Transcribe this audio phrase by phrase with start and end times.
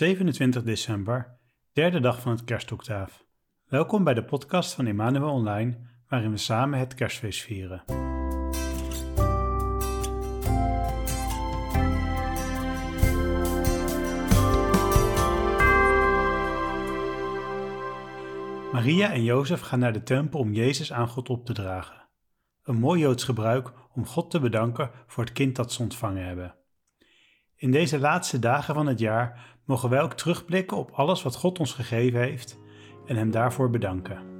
[0.00, 1.38] 27 december,
[1.72, 3.24] derde dag van het kerstoctaaf.
[3.66, 7.82] Welkom bij de podcast van Emmanuel Online, waarin we samen het kerstfeest vieren.
[18.72, 22.08] Maria en Jozef gaan naar de tempel om Jezus aan God op te dragen.
[22.62, 26.54] Een mooi Joods gebruik om God te bedanken voor het kind dat ze ontvangen hebben.
[27.56, 31.58] In deze laatste dagen van het jaar mogen wij ook terugblikken op alles wat God
[31.58, 32.58] ons gegeven heeft
[33.06, 34.39] en Hem daarvoor bedanken.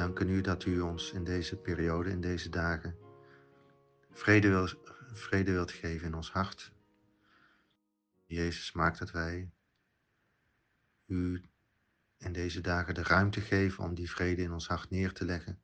[0.00, 2.96] Danken u dat u ons in deze periode, in deze dagen,
[4.10, 4.68] vrede, wil,
[5.12, 6.72] vrede wilt geven in ons hart.
[8.26, 9.50] Jezus maakt dat wij
[11.06, 11.50] u
[12.16, 15.60] in deze dagen de ruimte geven om die vrede in ons hart neer te leggen.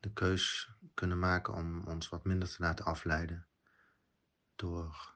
[0.00, 3.46] De keus kunnen maken om ons wat minder te laten afleiden
[4.56, 5.14] door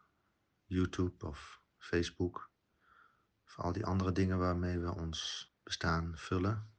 [0.64, 2.50] YouTube of Facebook.
[3.44, 6.72] Of al die andere dingen waarmee we ons bestaan vullen.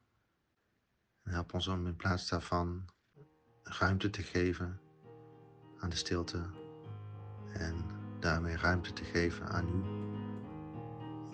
[1.29, 2.85] Help ons om in plaats daarvan
[3.63, 4.79] ruimte te geven
[5.79, 6.41] aan de stilte.
[7.53, 7.85] En
[8.19, 9.83] daarmee ruimte te geven aan u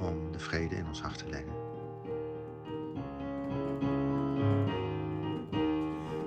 [0.03, 1.53] om de vrede in ons hart te leggen.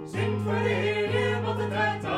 [0.07, 2.14] Sing for the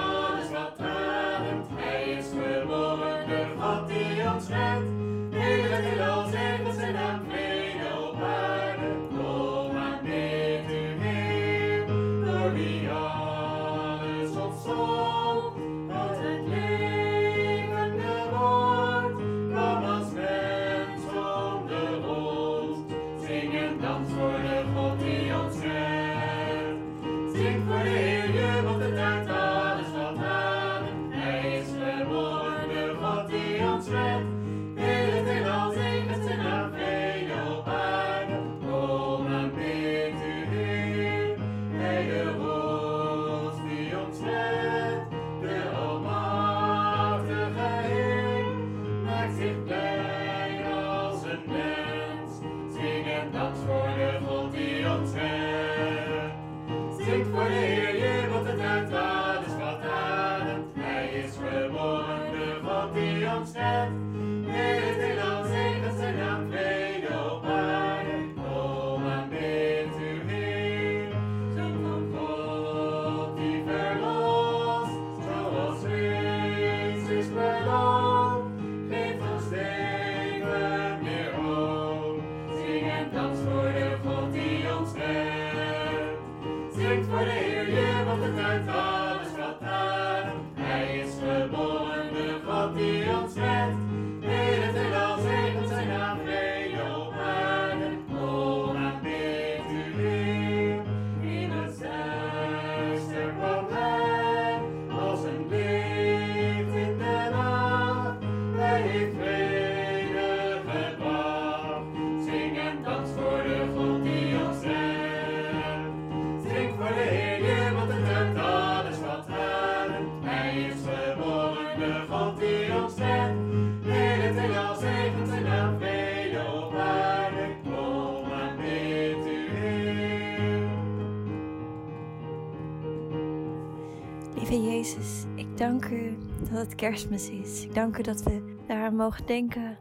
[136.75, 137.65] kerstmis is.
[137.65, 139.79] Ik dank u dat we daaraan mogen denken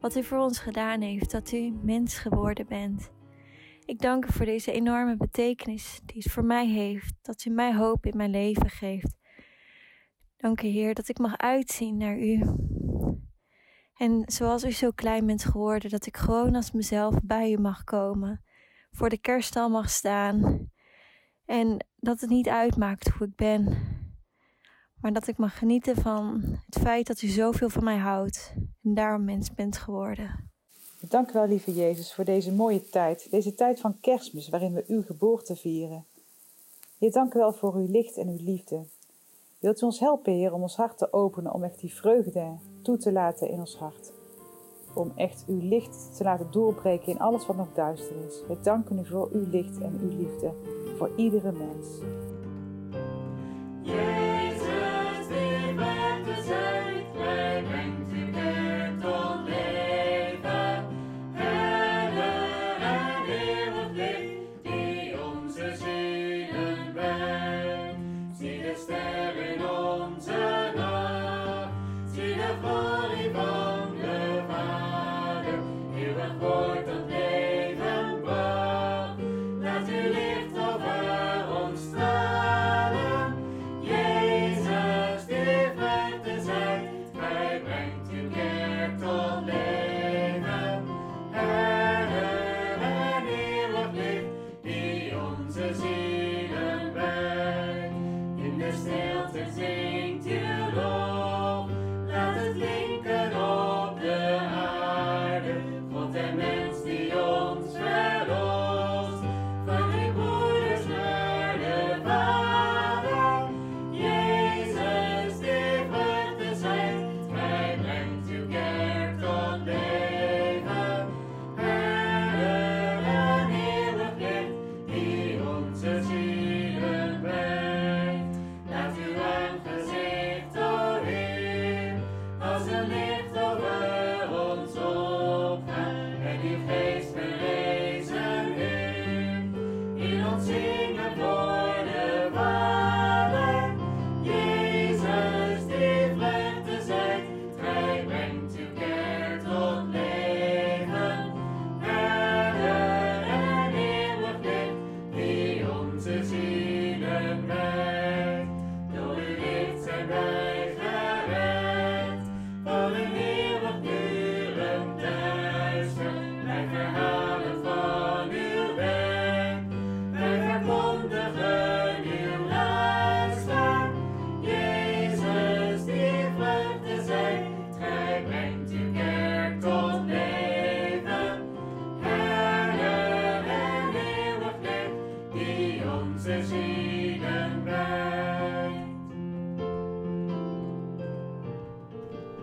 [0.00, 3.10] wat u voor ons gedaan heeft, dat u mens geworden bent.
[3.84, 7.74] Ik dank u voor deze enorme betekenis die het voor mij heeft, dat u mij
[7.74, 9.16] hoop in mijn leven geeft.
[10.36, 12.42] Dank u Heer dat ik mag uitzien naar u.
[13.94, 17.84] En zoals u zo klein bent geworden, dat ik gewoon als mezelf bij u mag
[17.84, 18.44] komen,
[18.90, 20.68] voor de kerststal mag staan
[21.44, 23.76] en dat het niet uitmaakt hoe ik ben,
[25.00, 28.52] maar dat ik mag genieten van het feit dat u zoveel van mij houdt
[28.82, 30.48] en daarom mens bent geworden.
[31.08, 34.84] Dank u wel, lieve Jezus, voor deze mooie tijd, deze tijd van kerstmis waarin we
[34.86, 36.04] uw geboorte vieren.
[36.98, 38.84] Heer, dank u wel voor uw licht en uw liefde.
[39.58, 42.96] Wilt u ons helpen, Heer, om ons hart te openen, om echt die vreugde toe
[42.96, 44.12] te laten in ons hart.
[44.94, 48.42] Om echt uw licht te laten doorbreken in alles wat nog duister is.
[48.48, 50.54] We danken u voor uw licht en uw liefde
[50.96, 51.86] voor iedere mens.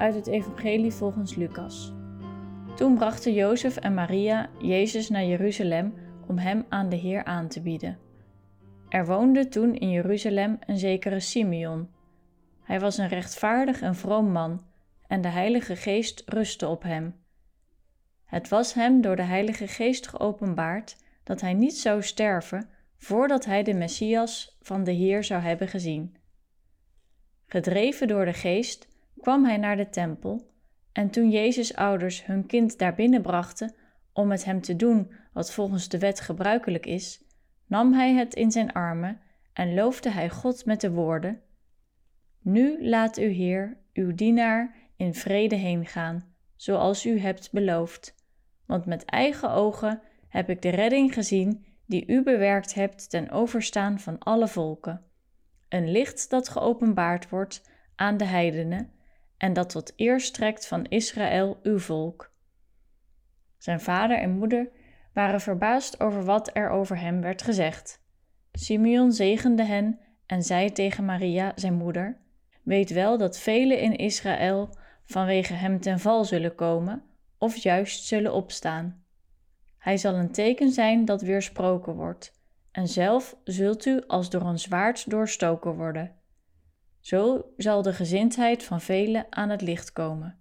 [0.08, 1.94] Uit het Evangelie volgens Lucas.
[2.76, 5.94] Toen brachten Jozef en Maria Jezus naar Jeruzalem
[6.28, 7.98] om hem aan de Heer aan te bieden.
[8.90, 11.90] Er woonde toen in Jeruzalem een zekere Simeon.
[12.64, 14.66] Hij was een rechtvaardig en vroom man,
[15.08, 17.16] en de Heilige Geest rustte op hem.
[18.26, 23.64] Het was hem door de Heilige Geest geopenbaard dat hij niet zou sterven voordat hij
[23.64, 26.16] de Messias van de Heer zou hebben gezien.
[27.46, 30.52] Gedreven door de Geest kwam hij naar de tempel
[30.92, 33.76] En toen Jezus' ouders hun kind daar binnen brachten
[34.14, 37.24] om met hem te doen wat volgens de wet gebruikelijk is,
[37.68, 39.20] nam hij het in zijn armen
[39.54, 41.42] en loofde hij God met de woorden:
[42.42, 48.16] Nu laat uw Heer, uw dienaar, in vrede heen gaan, zoals u hebt beloofd.
[48.66, 54.00] Want met eigen ogen heb ik de redding gezien die u bewerkt hebt ten overstaan
[54.00, 55.02] van alle volken.
[55.70, 58.92] Een licht dat geopenbaard wordt aan de heidenen
[59.38, 62.32] en dat tot eer strekt van Israël uw volk.
[63.58, 64.70] Zijn vader en moeder
[65.14, 68.02] waren verbaasd over wat er over hem werd gezegd.
[68.52, 72.18] Simeon zegende hen en zei tegen Maria, zijn moeder:
[72.64, 74.70] Weet wel dat velen in Israël
[75.06, 77.04] vanwege hem ten val zullen komen,
[77.38, 79.04] of juist zullen opstaan.
[79.78, 82.34] Hij zal een teken zijn dat weersproken wordt,
[82.72, 86.16] en zelf zult u als door een zwaard doorstoken worden.
[87.08, 90.38] Zo zal de gezindheid van velen aan het licht komen.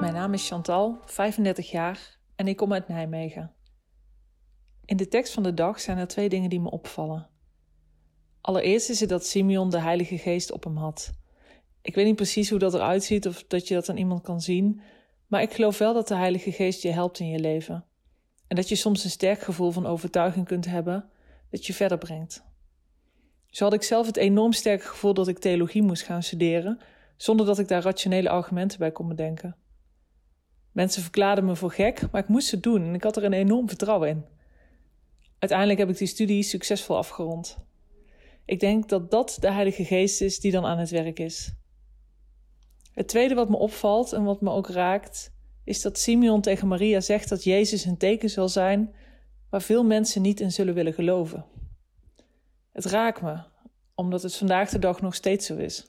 [0.00, 3.54] Mijn naam is Chantal, 35 jaar en ik kom uit Nijmegen.
[4.84, 7.28] In de tekst van de dag zijn er twee dingen die me opvallen.
[8.40, 11.10] Allereerst is het dat Simeon de Heilige Geest op hem had.
[11.82, 14.40] Ik weet niet precies hoe dat eruit ziet of dat je dat aan iemand kan
[14.40, 14.80] zien,
[15.26, 17.84] maar ik geloof wel dat de Heilige Geest je helpt in je leven.
[18.50, 21.10] En dat je soms een sterk gevoel van overtuiging kunt hebben
[21.50, 22.44] dat je verder brengt.
[23.46, 26.80] Zo had ik zelf het enorm sterke gevoel dat ik theologie moest gaan studeren,
[27.16, 29.56] zonder dat ik daar rationele argumenten bij kon bedenken.
[30.72, 33.32] Mensen verklaarden me voor gek, maar ik moest het doen en ik had er een
[33.32, 34.24] enorm vertrouwen in.
[35.38, 37.58] Uiteindelijk heb ik die studie succesvol afgerond.
[38.44, 41.52] Ik denk dat dat de Heilige Geest is die dan aan het werk is.
[42.92, 45.32] Het tweede wat me opvalt en wat me ook raakt,
[45.70, 48.94] is dat Simeon tegen Maria zegt dat Jezus een teken zal zijn
[49.50, 51.44] waar veel mensen niet in zullen willen geloven.
[52.72, 53.38] Het raakt me,
[53.94, 55.88] omdat het vandaag de dag nog steeds zo is.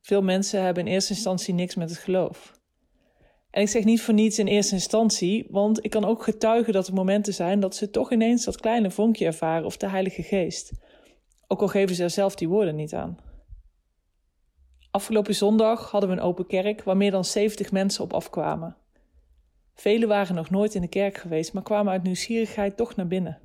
[0.00, 2.60] Veel mensen hebben in eerste instantie niks met het geloof.
[3.50, 6.88] En ik zeg niet voor niets in eerste instantie, want ik kan ook getuigen dat
[6.88, 10.72] er momenten zijn dat ze toch ineens dat kleine vonkje ervaren of de Heilige Geest.
[11.46, 13.18] Ook al geven ze er zelf die woorden niet aan.
[14.96, 18.76] Afgelopen zondag hadden we een open kerk waar meer dan 70 mensen op afkwamen.
[19.74, 23.40] Velen waren nog nooit in de kerk geweest, maar kwamen uit nieuwsgierigheid toch naar binnen.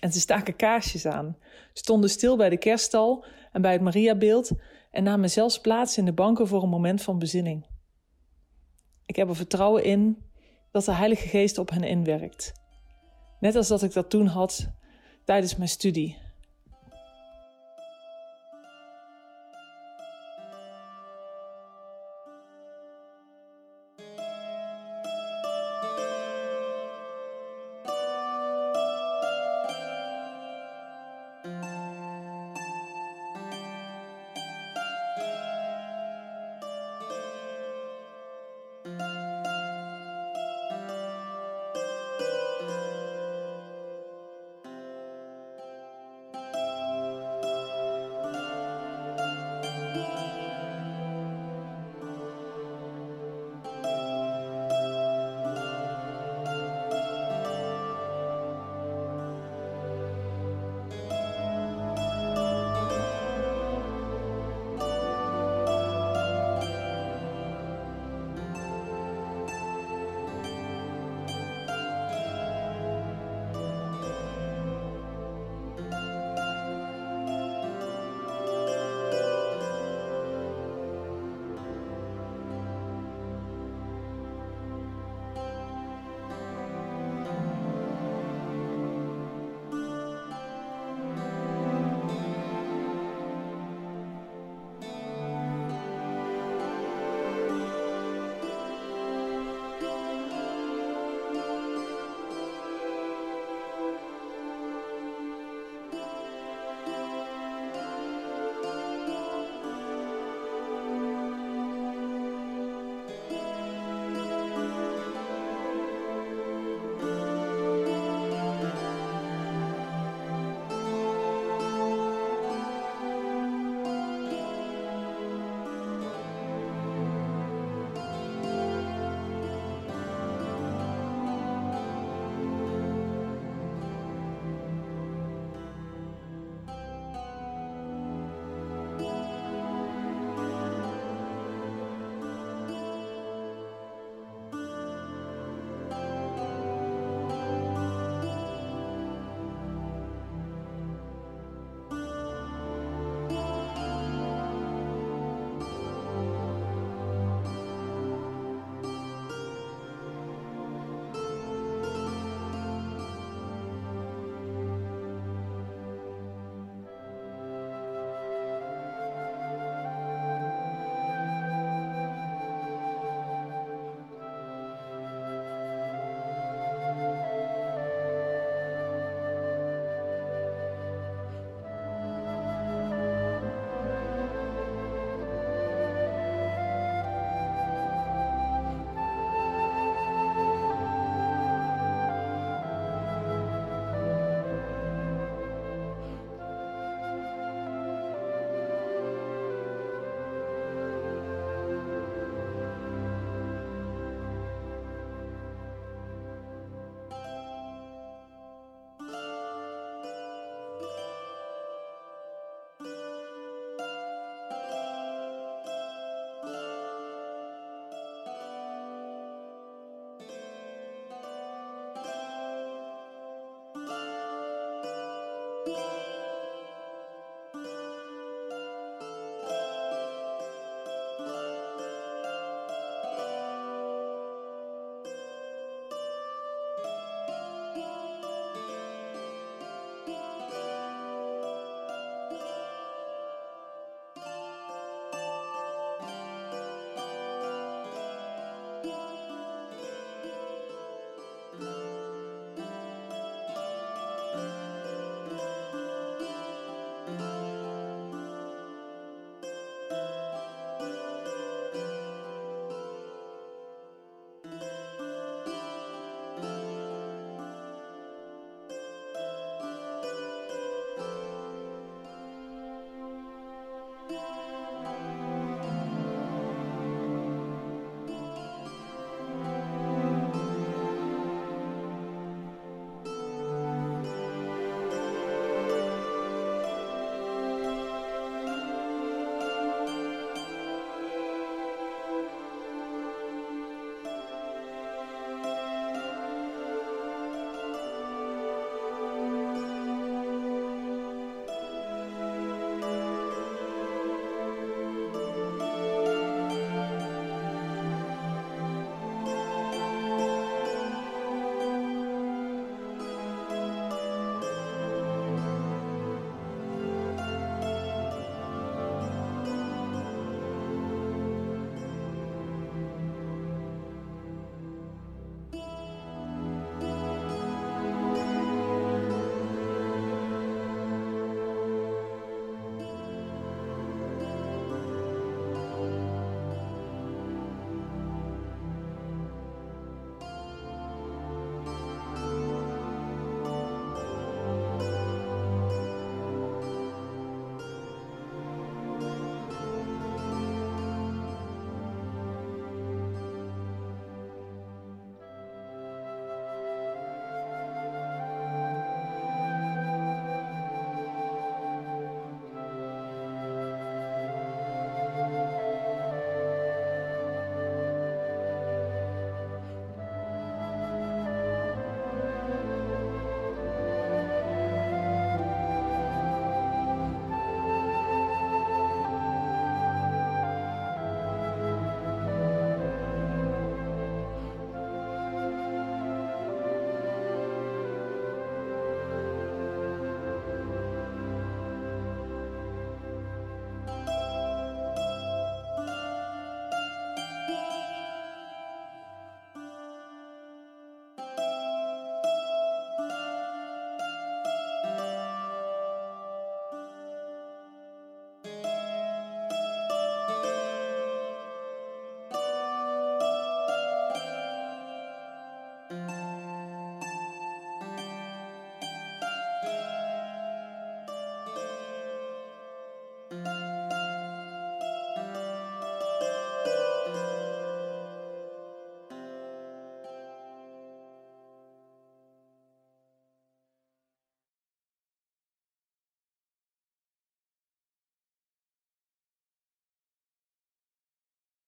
[0.00, 1.36] En ze staken kaarsjes aan,
[1.72, 4.50] stonden stil bij de kerststal en bij het Mariabeeld
[4.90, 7.66] en namen zelfs plaats in de banken voor een moment van bezinning.
[9.06, 10.22] Ik heb er vertrouwen in
[10.70, 12.52] dat de Heilige Geest op hen inwerkt.
[13.40, 14.70] Net als dat ik dat toen had
[15.24, 16.24] tijdens mijn studie